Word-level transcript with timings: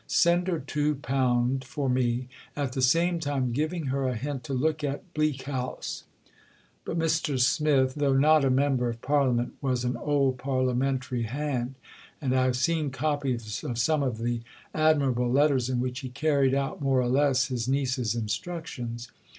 Send 0.07 0.47
her 0.47 0.59
£2 0.59 1.63
for 1.63 1.87
me, 1.87 2.27
at 2.55 2.71
the 2.71 2.81
same 2.81 3.19
time 3.19 3.51
giving 3.51 3.85
her 3.93 4.07
a 4.07 4.15
hint 4.15 4.43
to 4.45 4.53
look 4.55 4.83
at 4.83 5.13
Bleak 5.13 5.43
House." 5.43 6.05
But 6.83 6.97
Mr. 6.97 7.39
Smith, 7.39 7.93
though 7.93 8.15
not 8.15 8.43
a 8.43 8.49
member 8.49 8.89
of 8.89 8.99
Parliament, 9.03 9.53
was 9.61 9.85
an 9.85 9.95
old 9.95 10.39
parliamentary 10.39 11.21
hand, 11.29 11.75
and 12.19 12.35
I 12.35 12.45
have 12.45 12.57
seen 12.57 12.89
copies 12.89 13.63
of 13.63 13.77
some 13.77 14.01
of 14.01 14.17
the 14.17 14.41
admirable 14.73 15.31
letters 15.31 15.69
in 15.69 15.79
which 15.79 15.99
he 15.99 16.09
carried 16.09 16.55
out, 16.55 16.81
more 16.81 16.99
or 16.99 17.07
less, 17.07 17.49
his 17.49 17.67
niece's 17.67 18.15
instructions. 18.15 19.11